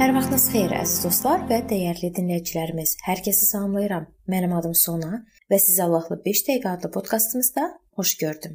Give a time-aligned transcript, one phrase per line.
[0.00, 2.94] Sabahınız xeyir əziz dostlar və dəyərli dinləyicilərimiz.
[3.04, 4.06] Hər kəsi salamlayıram.
[4.32, 5.18] Mənim adım Sona
[5.52, 7.66] və sizi Allahlı 5 dəqiqə adlı podkastımızda
[7.98, 8.54] xoş gördüm.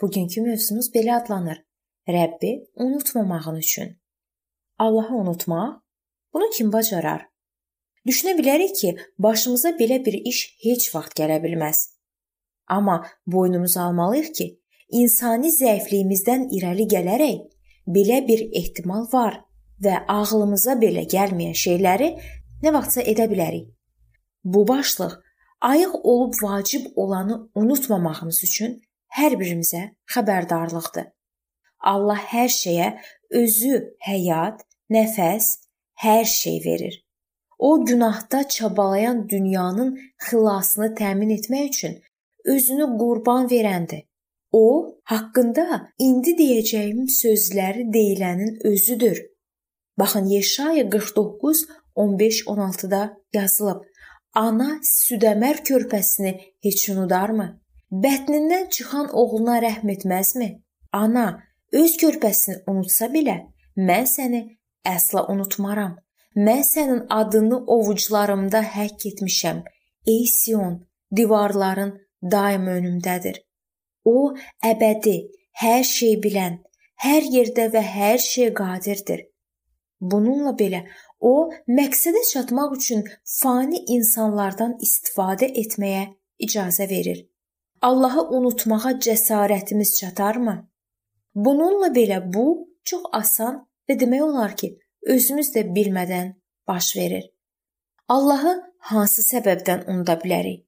[0.00, 1.60] Bugünkü mövzumuz belə adlanır:
[2.08, 3.92] Rəbbi unutmamağın üçün.
[4.78, 5.76] Allahı unutmaq
[6.32, 7.28] bunu kim bacarar?
[8.08, 11.90] Düşünə bilərik ki, başımıza belə bir iş heç vaxt gələ bilməz.
[12.66, 14.52] Amma boynumuza almalıyıq ki,
[14.88, 17.44] insani zəifliyimizdən irəli gələrək
[17.98, 19.45] belə bir ehtimal var
[19.84, 22.10] və ağlımıza belə gəlməyən şeyləri
[22.62, 23.68] nə vaxtsa edə bilərik.
[24.44, 25.12] Bu başlıq
[25.60, 28.80] ayıq olub vacib olanı unutmamağımız üçün
[29.18, 29.82] hər birimizə
[30.14, 31.06] xəbərdarlıqdır.
[31.80, 32.88] Allah hər şeyə
[33.30, 35.46] özü həyat, nəfəs,
[36.02, 37.02] hər şey verir.
[37.58, 42.02] O günahda çabalayan dünyanın xilasını təmin etmək üçün
[42.44, 44.04] özünü qurban verəndir.
[44.52, 49.35] O haqqında indi deyəcəyim sözləri deyilənin özüdür.
[49.98, 51.66] Baxın Yeşaya 49
[51.96, 53.84] 15-16-da yazılıb.
[54.34, 56.32] Ana südəmər körpəsini
[56.64, 57.46] heç unudarmı?
[57.92, 60.48] Bətnindən çıxan oğluna rəhm etməzmi?
[60.92, 63.36] Ana öz körpəsini unutsa belə,
[63.76, 64.40] mən səni
[64.84, 65.94] əsla unutmaram.
[66.36, 69.62] Mən sənin adını ovucularımda həkk etmişəm.
[70.06, 70.74] Ey Sion,
[71.16, 71.94] divarların
[72.32, 73.40] daim önümdədir.
[74.04, 74.34] O
[74.72, 75.16] əbədi,
[75.62, 76.60] hər şey bilən,
[77.06, 79.24] hər yerdə və hər şey qadirdir.
[80.00, 80.82] Bununla belə
[81.20, 83.04] o məqsədə çatmaq üçün
[83.40, 86.04] fani insanlardan istifadə etməyə
[86.46, 87.24] icazə verir.
[87.82, 90.56] Allahı unutmağa cəsarətimiz çatarmı?
[91.34, 92.46] Bununla belə bu
[92.84, 96.34] çox asan və demək olar ki, özümüz də bilmədən
[96.68, 97.24] baş verir.
[98.08, 100.64] Allahı hansı səbəbdən unuda bilərik?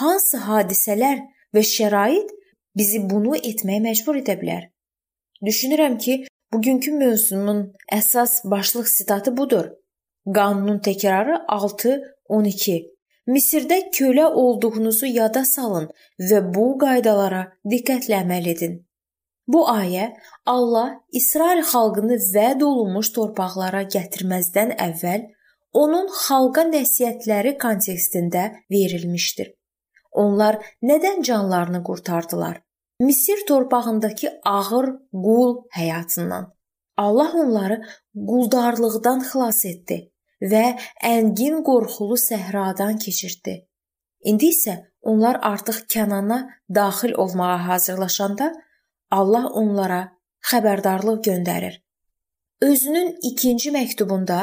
[0.00, 1.22] Hansı hadisələr
[1.54, 2.30] və şərait
[2.76, 4.68] bizi bunu etməyə məcbur edə bilər?
[5.42, 6.14] Düşünürəm ki,
[6.52, 7.60] Bugünkü mövzunun
[7.92, 9.66] əsas başlıq sitatı budur.
[10.36, 12.78] Qanunun təkrarı 6:12.
[13.26, 15.86] Misirdə kölə olduğunuzu yada salın
[16.30, 18.74] və bu qaydalara diqqətlə əməl edin.
[19.52, 20.06] Bu ayə
[20.46, 20.88] Allah
[21.20, 25.28] İsrail xalqını vəd olunmuş torpaqlara gətirməzdən əvvəl
[25.82, 29.52] onun xalqa nəsihətləri kontekstində verilmişdir.
[30.12, 32.60] Onlar nədən canlarını qurtardılar?
[33.00, 36.44] Misir torpağındakı ağır qul həyatından.
[36.96, 37.76] Allah onları
[38.14, 39.96] quldarlıqdan xilas etdi
[40.52, 40.64] və
[41.14, 43.54] əngin qorxulu səhradan keçirtdi.
[44.24, 46.38] İndi isə onlar artıq Kənana
[46.74, 48.52] daxil olmağa hazırlaşanda
[49.10, 50.02] Allah onlara
[50.50, 51.80] xəbərdarlıq göndərir.
[52.60, 54.40] Özünün ikinci məktubunda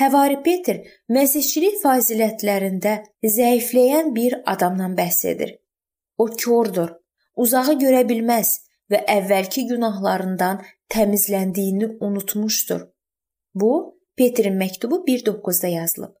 [0.00, 0.82] Həvari Peter
[1.14, 2.92] məsihçilik fəzilətlərində
[3.38, 5.58] zəifləyən bir adamdan bəhs edir.
[6.18, 6.90] O kordur,
[7.42, 8.52] uzağı görə bilməz
[8.92, 10.62] və əvvəlki günahlarından
[10.94, 12.88] təmizləndiyini unutmuşdur.
[13.54, 13.72] Bu
[14.16, 16.12] Petrin məktubu 1:9-da yazılıb.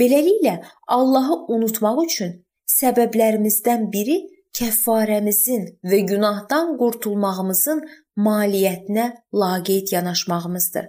[0.00, 0.56] Beləliklə
[0.96, 2.32] Allahı unutmaq üçün
[2.80, 4.18] səbəblərimizdən biri
[4.58, 7.80] kəffarəmizin və günahdan qurtulmağımızın
[8.26, 9.06] maliyyətinə
[9.42, 10.86] laqeyd yanaşmağımızdır.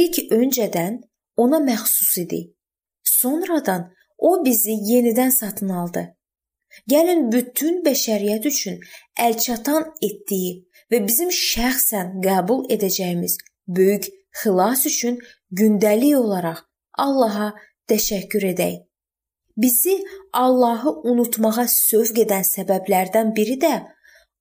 [0.00, 1.00] İlk öncədən
[1.36, 2.40] ona məxsus idi.
[3.04, 6.16] Sonradan o bizi yenidən satın aldı
[6.90, 8.78] Gəlin bütün bəşəriyyət üçün
[9.26, 10.52] əlçatan etdiyi
[10.92, 13.36] və bizim şəxsən qəbul edəcəyimiz
[13.68, 14.08] böyük
[14.42, 15.18] xilas üçün
[15.50, 16.64] gündəlik olaraq
[16.98, 17.52] Allaha
[17.88, 18.80] təşəkkür edək.
[19.56, 19.98] Bizi
[20.32, 23.74] Allahı unutmağa sövq edən səbəblərdən biri də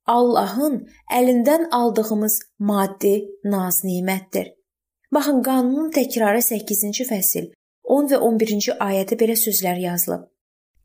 [0.08, 0.78] Allahın
[1.12, 4.52] əlindən aldığımız maddi naz-nemətdir.
[5.14, 7.50] Baxın, qanunun təkrarı 8-ci fəsil
[7.84, 10.24] 10 və 11-ci ayədə belə sözlər yazılıb.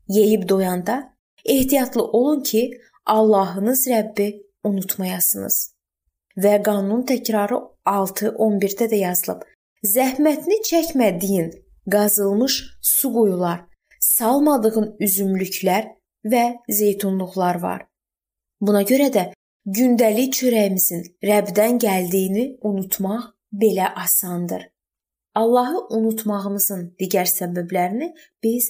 [0.07, 1.16] Yeyib doyanda
[1.47, 2.71] Ehtiyatlı olun ki,
[3.05, 5.73] Allahınız Rəbbi unutmayasınız.
[6.37, 9.41] Və qanun təkrarı 6:11-də də yazılıb.
[9.95, 11.51] Zəhmətini çəkmədiyin
[11.91, 13.59] qazılmış su quyular,
[13.99, 15.87] salmadığın üzümlüklər
[16.25, 17.87] və zeytunluqlar var.
[18.61, 19.23] Buna görə də
[19.65, 23.23] gündəlik çörəyimizin Rəbdən gəldiyini unutmaq
[23.53, 24.67] belə asandır.
[25.35, 28.13] Allahı unutmağımızın digər səbəblərini
[28.43, 28.69] biz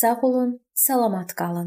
[0.00, 1.62] sağ olun, salamat qalın.